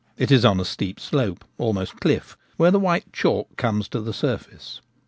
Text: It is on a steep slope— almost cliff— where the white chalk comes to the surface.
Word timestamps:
It 0.17 0.31
is 0.31 0.43
on 0.43 0.59
a 0.59 0.65
steep 0.65 0.99
slope— 0.99 1.45
almost 1.59 1.99
cliff— 1.99 2.35
where 2.57 2.71
the 2.71 2.79
white 2.79 3.13
chalk 3.13 3.55
comes 3.55 3.87
to 3.89 4.01
the 4.01 4.13
surface. 4.13 4.81